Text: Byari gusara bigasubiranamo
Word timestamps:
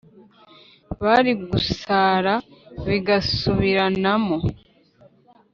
Byari 0.97 1.31
gusara 1.49 2.33
bigasubiranamo 2.85 4.37